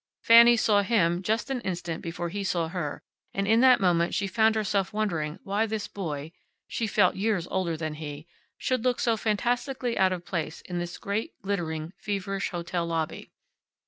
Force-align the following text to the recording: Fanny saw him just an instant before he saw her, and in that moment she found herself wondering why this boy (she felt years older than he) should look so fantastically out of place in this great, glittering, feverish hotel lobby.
Fanny 0.23 0.57
saw 0.57 0.81
him 0.81 1.21
just 1.21 1.51
an 1.51 1.61
instant 1.61 2.01
before 2.01 2.29
he 2.29 2.43
saw 2.43 2.69
her, 2.69 3.03
and 3.35 3.47
in 3.47 3.59
that 3.61 3.79
moment 3.79 4.15
she 4.15 4.25
found 4.25 4.55
herself 4.55 4.91
wondering 4.91 5.37
why 5.43 5.67
this 5.67 5.87
boy 5.87 6.31
(she 6.67 6.87
felt 6.87 7.15
years 7.15 7.47
older 7.51 7.77
than 7.77 7.93
he) 7.93 8.25
should 8.57 8.83
look 8.83 8.99
so 8.99 9.15
fantastically 9.15 9.95
out 9.99 10.11
of 10.11 10.25
place 10.25 10.61
in 10.61 10.79
this 10.79 10.97
great, 10.97 11.39
glittering, 11.43 11.93
feverish 11.99 12.49
hotel 12.49 12.83
lobby. 12.87 13.29